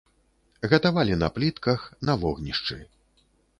Гатавалі 0.71 1.17
на 1.25 1.29
плітках, 1.37 1.85
на 2.11 2.17
вогнішчы. 2.25 2.83